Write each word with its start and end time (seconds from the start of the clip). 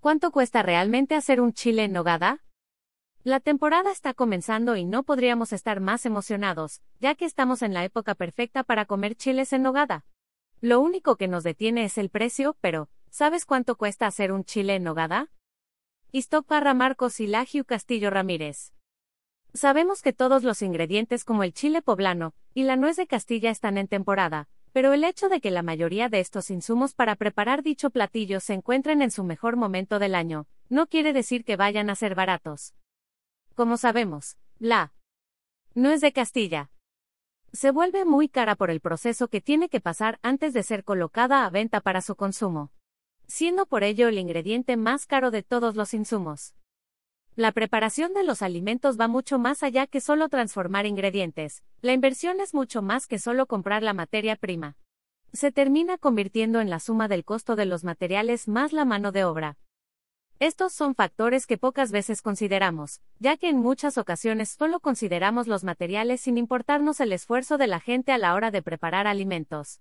¿Cuánto 0.00 0.30
cuesta 0.30 0.62
realmente 0.62 1.16
hacer 1.16 1.40
un 1.40 1.52
chile 1.52 1.84
en 1.84 1.92
nogada? 1.92 2.44
La 3.24 3.40
temporada 3.40 3.90
está 3.90 4.14
comenzando 4.14 4.76
y 4.76 4.84
no 4.84 5.02
podríamos 5.02 5.52
estar 5.52 5.80
más 5.80 6.06
emocionados, 6.06 6.82
ya 7.00 7.16
que 7.16 7.24
estamos 7.24 7.62
en 7.62 7.74
la 7.74 7.84
época 7.84 8.14
perfecta 8.14 8.62
para 8.62 8.84
comer 8.84 9.16
chiles 9.16 9.52
en 9.52 9.62
nogada. 9.62 10.04
Lo 10.60 10.80
único 10.80 11.16
que 11.16 11.26
nos 11.26 11.42
detiene 11.42 11.84
es 11.84 11.98
el 11.98 12.10
precio, 12.10 12.56
pero, 12.60 12.88
¿sabes 13.10 13.44
cuánto 13.44 13.74
cuesta 13.74 14.06
hacer 14.06 14.30
un 14.30 14.44
chile 14.44 14.76
en 14.76 14.84
nogada? 14.84 15.30
Istoc 16.12 16.46
Parra 16.46 16.74
Marcos 16.74 17.18
y 17.18 17.26
Lagiu 17.26 17.64
Castillo 17.64 18.10
Ramírez. 18.10 18.72
Sabemos 19.52 20.00
que 20.00 20.12
todos 20.12 20.44
los 20.44 20.62
ingredientes 20.62 21.24
como 21.24 21.42
el 21.42 21.52
chile 21.52 21.82
poblano 21.82 22.34
y 22.54 22.62
la 22.62 22.76
nuez 22.76 22.96
de 22.96 23.08
Castilla 23.08 23.50
están 23.50 23.76
en 23.76 23.88
temporada, 23.88 24.48
pero 24.72 24.92
el 24.92 25.04
hecho 25.04 25.28
de 25.28 25.40
que 25.40 25.50
la 25.50 25.62
mayoría 25.62 26.08
de 26.08 26.20
estos 26.20 26.50
insumos 26.50 26.94
para 26.94 27.16
preparar 27.16 27.62
dicho 27.62 27.90
platillo 27.90 28.40
se 28.40 28.54
encuentren 28.54 29.02
en 29.02 29.10
su 29.10 29.24
mejor 29.24 29.56
momento 29.56 29.98
del 29.98 30.14
año, 30.14 30.46
no 30.68 30.86
quiere 30.86 31.12
decir 31.12 31.44
que 31.44 31.56
vayan 31.56 31.90
a 31.90 31.94
ser 31.94 32.14
baratos. 32.14 32.74
Como 33.54 33.76
sabemos, 33.76 34.36
la 34.58 34.92
nuez 35.74 36.00
de 36.00 36.12
Castilla 36.12 36.70
se 37.52 37.70
vuelve 37.70 38.04
muy 38.04 38.28
cara 38.28 38.56
por 38.56 38.70
el 38.70 38.80
proceso 38.80 39.28
que 39.28 39.40
tiene 39.40 39.68
que 39.68 39.80
pasar 39.80 40.18
antes 40.22 40.52
de 40.52 40.62
ser 40.62 40.84
colocada 40.84 41.44
a 41.44 41.50
venta 41.50 41.80
para 41.80 42.02
su 42.02 42.14
consumo, 42.14 42.70
siendo 43.26 43.66
por 43.66 43.84
ello 43.84 44.08
el 44.08 44.18
ingrediente 44.18 44.76
más 44.76 45.06
caro 45.06 45.30
de 45.30 45.42
todos 45.42 45.74
los 45.74 45.94
insumos. 45.94 46.54
La 47.38 47.52
preparación 47.52 48.14
de 48.14 48.24
los 48.24 48.42
alimentos 48.42 48.98
va 48.98 49.06
mucho 49.06 49.38
más 49.38 49.62
allá 49.62 49.86
que 49.86 50.00
solo 50.00 50.28
transformar 50.28 50.86
ingredientes. 50.86 51.62
La 51.82 51.92
inversión 51.92 52.40
es 52.40 52.52
mucho 52.52 52.82
más 52.82 53.06
que 53.06 53.20
solo 53.20 53.46
comprar 53.46 53.84
la 53.84 53.94
materia 53.94 54.34
prima. 54.34 54.76
Se 55.32 55.52
termina 55.52 55.98
convirtiendo 55.98 56.60
en 56.60 56.68
la 56.68 56.80
suma 56.80 57.06
del 57.06 57.24
costo 57.24 57.54
de 57.54 57.64
los 57.64 57.84
materiales 57.84 58.48
más 58.48 58.72
la 58.72 58.84
mano 58.84 59.12
de 59.12 59.22
obra. 59.22 59.56
Estos 60.40 60.72
son 60.72 60.96
factores 60.96 61.46
que 61.46 61.58
pocas 61.58 61.92
veces 61.92 62.22
consideramos, 62.22 63.02
ya 63.20 63.36
que 63.36 63.48
en 63.48 63.58
muchas 63.58 63.98
ocasiones 63.98 64.56
solo 64.58 64.80
consideramos 64.80 65.46
los 65.46 65.62
materiales 65.62 66.22
sin 66.22 66.38
importarnos 66.38 66.98
el 66.98 67.12
esfuerzo 67.12 67.56
de 67.56 67.68
la 67.68 67.78
gente 67.78 68.10
a 68.10 68.18
la 68.18 68.34
hora 68.34 68.50
de 68.50 68.62
preparar 68.62 69.06
alimentos. 69.06 69.80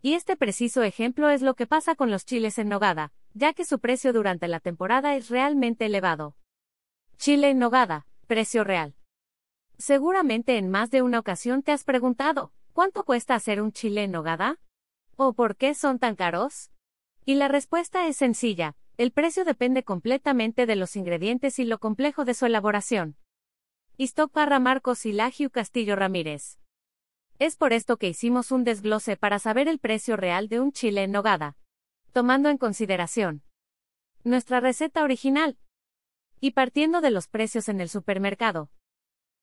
Y 0.00 0.14
este 0.14 0.38
preciso 0.38 0.82
ejemplo 0.82 1.28
es 1.28 1.42
lo 1.42 1.52
que 1.52 1.66
pasa 1.66 1.96
con 1.96 2.10
los 2.10 2.24
chiles 2.24 2.58
en 2.58 2.70
nogada, 2.70 3.12
ya 3.34 3.52
que 3.52 3.66
su 3.66 3.78
precio 3.78 4.14
durante 4.14 4.48
la 4.48 4.58
temporada 4.58 5.16
es 5.16 5.28
realmente 5.28 5.84
elevado. 5.84 6.34
Chile 7.16 7.50
en 7.50 7.58
nogada, 7.58 8.06
precio 8.26 8.64
real. 8.64 8.94
Seguramente 9.78 10.58
en 10.58 10.70
más 10.70 10.90
de 10.90 11.02
una 11.02 11.18
ocasión 11.18 11.62
te 11.62 11.72
has 11.72 11.84
preguntado, 11.84 12.52
¿cuánto 12.72 13.04
cuesta 13.04 13.34
hacer 13.34 13.60
un 13.60 13.72
chile 13.72 14.04
en 14.04 14.12
nogada? 14.12 14.60
¿O 15.16 15.32
por 15.32 15.56
qué 15.56 15.74
son 15.74 15.98
tan 15.98 16.16
caros? 16.16 16.70
Y 17.24 17.36
la 17.36 17.48
respuesta 17.48 18.06
es 18.06 18.16
sencilla, 18.16 18.76
el 18.96 19.10
precio 19.10 19.44
depende 19.44 19.82
completamente 19.82 20.66
de 20.66 20.76
los 20.76 20.96
ingredientes 20.96 21.58
y 21.58 21.64
lo 21.64 21.78
complejo 21.78 22.24
de 22.24 22.34
su 22.34 22.46
elaboración. 22.46 23.16
Istoc 23.96 24.32
Parra 24.32 24.58
Marcos 24.58 25.06
y 25.06 25.16
Castillo 25.50 25.96
Ramírez. 25.96 26.58
Es 27.38 27.56
por 27.56 27.72
esto 27.72 27.96
que 27.96 28.08
hicimos 28.08 28.52
un 28.52 28.64
desglose 28.64 29.16
para 29.16 29.38
saber 29.38 29.68
el 29.68 29.78
precio 29.78 30.16
real 30.16 30.48
de 30.48 30.60
un 30.60 30.72
chile 30.72 31.04
en 31.04 31.12
nogada. 31.12 31.56
Tomando 32.12 32.48
en 32.48 32.58
consideración 32.58 33.42
nuestra 34.22 34.60
receta 34.60 35.02
original, 35.02 35.58
y 36.40 36.52
partiendo 36.52 37.00
de 37.00 37.10
los 37.10 37.28
precios 37.28 37.68
en 37.68 37.80
el 37.80 37.88
supermercado. 37.88 38.70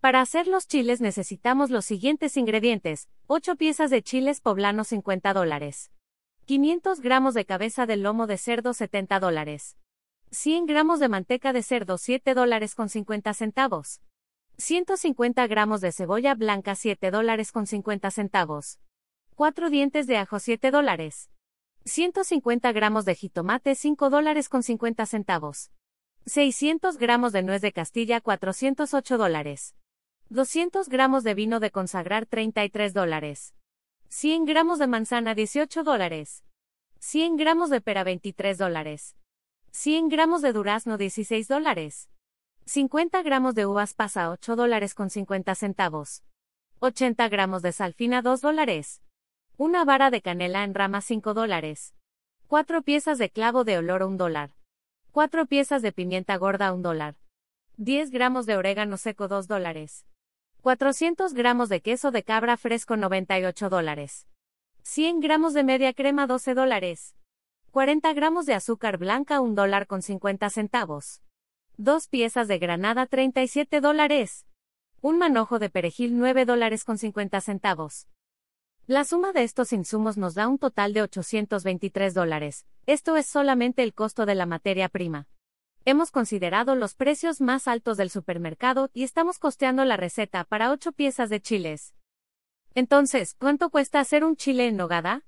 Para 0.00 0.20
hacer 0.20 0.48
los 0.48 0.66
chiles 0.66 1.00
necesitamos 1.00 1.70
los 1.70 1.84
siguientes 1.84 2.36
ingredientes, 2.36 3.08
8 3.28 3.56
piezas 3.56 3.90
de 3.90 4.02
chiles 4.02 4.40
poblanos 4.40 4.88
50 4.88 5.32
dólares. 5.32 5.92
500 6.46 7.00
gramos 7.00 7.34
de 7.34 7.44
cabeza 7.44 7.86
de 7.86 7.96
lomo 7.96 8.26
de 8.26 8.36
cerdo 8.36 8.74
70 8.74 9.20
dólares. 9.20 9.76
100 10.32 10.66
gramos 10.66 10.98
de 10.98 11.08
manteca 11.08 11.52
de 11.52 11.62
cerdo 11.62 11.98
7 11.98 12.34
dólares 12.34 12.74
con 12.74 12.88
50 12.88 13.32
centavos. 13.32 14.00
150 14.58 15.46
gramos 15.46 15.80
de 15.80 15.92
cebolla 15.92 16.34
blanca 16.34 16.74
7 16.74 17.10
dólares 17.10 17.52
con 17.52 17.66
50 17.66 18.10
centavos. 18.10 18.80
4 19.36 19.70
dientes 19.70 20.06
de 20.06 20.16
ajo 20.16 20.38
7 20.38 20.70
dólares. 20.70 21.30
150 21.84 22.72
gramos 22.72 23.04
de 23.04 23.14
jitomate 23.14 23.74
5 23.74 24.10
dólares 24.10 24.48
con 24.48 24.62
50 24.62 25.06
centavos. 25.06 25.70
600 26.26 26.98
gramos 26.98 27.32
de 27.32 27.42
nuez 27.42 27.62
de 27.62 27.72
Castilla 27.72 28.20
408 28.20 29.18
dólares. 29.18 29.74
200 30.28 30.88
gramos 30.88 31.24
de 31.24 31.34
vino 31.34 31.58
de 31.58 31.72
consagrar 31.72 32.26
33 32.26 32.94
dólares. 32.94 33.54
100 34.08 34.44
gramos 34.44 34.78
de 34.78 34.86
manzana 34.86 35.34
18 35.34 35.82
dólares. 35.82 36.44
100 37.00 37.36
gramos 37.36 37.70
de 37.70 37.80
pera 37.80 38.04
23 38.04 38.56
dólares. 38.56 39.16
100 39.72 40.08
gramos 40.08 40.42
de 40.42 40.52
durazno 40.52 40.96
16 40.96 41.48
dólares. 41.48 42.08
50 42.66 43.20
gramos 43.22 43.56
de 43.56 43.66
uvas 43.66 43.94
pasa 43.94 44.30
8 44.30 44.54
dólares 44.54 44.94
con 44.94 45.10
50 45.10 45.56
centavos. 45.56 46.22
80 46.78 47.28
gramos 47.30 47.62
de 47.62 47.72
salfina 47.72 48.22
2 48.22 48.40
dólares. 48.40 49.02
Una 49.56 49.84
vara 49.84 50.10
de 50.10 50.22
canela 50.22 50.62
en 50.62 50.74
rama 50.74 51.00
5 51.00 51.34
dólares. 51.34 51.96
4 52.46 52.82
piezas 52.82 53.18
de 53.18 53.28
clavo 53.28 53.64
de 53.64 53.78
olor 53.78 54.04
1 54.04 54.16
dólar. 54.18 54.52
4 55.12 55.44
piezas 55.44 55.82
de 55.82 55.92
pimienta 55.92 56.38
gorda 56.38 56.72
1 56.72 56.80
dólar. 56.80 57.16
10 57.76 58.10
gramos 58.10 58.46
de 58.46 58.56
orégano 58.56 58.96
seco 58.96 59.28
2 59.28 59.46
dólares. 59.46 60.06
400 60.62 61.34
gramos 61.34 61.68
de 61.68 61.82
queso 61.82 62.10
de 62.12 62.22
cabra 62.22 62.56
fresco 62.56 62.96
98 62.96 63.68
dólares. 63.68 64.26
100 64.84 65.20
gramos 65.20 65.52
de 65.52 65.64
media 65.64 65.92
crema 65.92 66.26
12 66.26 66.54
dólares. 66.54 67.14
40 67.72 68.10
gramos 68.14 68.46
de 68.46 68.54
azúcar 68.54 68.96
blanca 68.96 69.42
1 69.42 69.54
dólar 69.54 69.86
con 69.86 70.00
50 70.00 70.48
centavos. 70.48 71.20
2 71.76 72.08
piezas 72.08 72.48
de 72.48 72.58
granada 72.58 73.04
37 73.04 73.82
dólares. 73.82 74.46
Un 75.02 75.18
manojo 75.18 75.58
de 75.58 75.68
perejil 75.68 76.16
9 76.16 76.46
dólares 76.46 76.84
con 76.84 76.96
50 76.96 77.38
centavos. 77.42 78.08
La 78.88 79.04
suma 79.04 79.32
de 79.32 79.44
estos 79.44 79.72
insumos 79.72 80.18
nos 80.18 80.34
da 80.34 80.48
un 80.48 80.58
total 80.58 80.92
de 80.92 81.02
823 81.02 82.14
dólares, 82.14 82.66
esto 82.86 83.16
es 83.16 83.26
solamente 83.26 83.84
el 83.84 83.94
costo 83.94 84.26
de 84.26 84.34
la 84.34 84.44
materia 84.44 84.88
prima. 84.88 85.28
Hemos 85.84 86.10
considerado 86.10 86.74
los 86.74 86.96
precios 86.96 87.40
más 87.40 87.68
altos 87.68 87.96
del 87.96 88.10
supermercado 88.10 88.90
y 88.92 89.04
estamos 89.04 89.38
costeando 89.38 89.84
la 89.84 89.96
receta 89.96 90.42
para 90.42 90.72
8 90.72 90.90
piezas 90.92 91.30
de 91.30 91.40
chiles. 91.40 91.94
Entonces, 92.74 93.36
¿cuánto 93.38 93.70
cuesta 93.70 94.00
hacer 94.00 94.24
un 94.24 94.34
chile 94.34 94.66
en 94.66 94.76
nogada? 94.76 95.22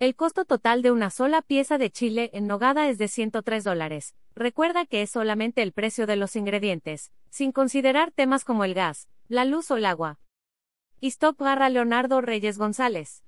El 0.00 0.16
costo 0.16 0.44
total 0.44 0.82
de 0.82 0.90
una 0.90 1.10
sola 1.10 1.42
pieza 1.42 1.78
de 1.78 1.90
chile 1.90 2.30
en 2.32 2.48
nogada 2.48 2.88
es 2.88 2.98
de 2.98 3.06
103 3.06 3.62
dólares. 3.62 4.16
Recuerda 4.34 4.84
que 4.84 5.02
es 5.02 5.10
solamente 5.10 5.62
el 5.62 5.70
precio 5.70 6.08
de 6.08 6.16
los 6.16 6.34
ingredientes, 6.34 7.12
sin 7.30 7.52
considerar 7.52 8.10
temas 8.10 8.44
como 8.44 8.64
el 8.64 8.74
gas, 8.74 9.08
la 9.28 9.44
luz 9.44 9.70
o 9.70 9.76
el 9.76 9.86
agua. 9.86 10.18
Y 11.04 11.08
stop 11.08 11.38
garra 11.38 11.68
Leonardo 11.68 12.22
Reyes 12.22 12.56
González. 12.56 13.24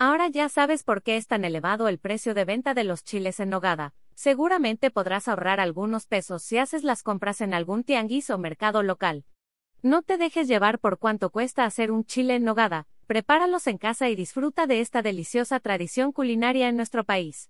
Ahora 0.00 0.26
ya 0.26 0.48
sabes 0.48 0.82
por 0.82 1.04
qué 1.04 1.16
es 1.16 1.28
tan 1.28 1.44
elevado 1.44 1.86
el 1.86 2.00
precio 2.00 2.34
de 2.34 2.44
venta 2.44 2.74
de 2.74 2.82
los 2.82 3.04
chiles 3.04 3.38
en 3.38 3.50
nogada. 3.50 3.94
Seguramente 4.16 4.90
podrás 4.90 5.28
ahorrar 5.28 5.60
algunos 5.60 6.08
pesos 6.08 6.42
si 6.42 6.58
haces 6.58 6.82
las 6.82 7.04
compras 7.04 7.40
en 7.40 7.54
algún 7.54 7.84
tianguis 7.84 8.30
o 8.30 8.38
mercado 8.38 8.82
local. 8.82 9.24
No 9.80 10.02
te 10.02 10.16
dejes 10.16 10.48
llevar 10.48 10.80
por 10.80 10.98
cuánto 10.98 11.30
cuesta 11.30 11.64
hacer 11.64 11.92
un 11.92 12.04
chile 12.04 12.34
en 12.34 12.42
nogada, 12.42 12.88
prepáralos 13.06 13.68
en 13.68 13.78
casa 13.78 14.08
y 14.08 14.16
disfruta 14.16 14.66
de 14.66 14.80
esta 14.80 15.00
deliciosa 15.00 15.60
tradición 15.60 16.10
culinaria 16.10 16.68
en 16.68 16.74
nuestro 16.74 17.04
país. 17.04 17.48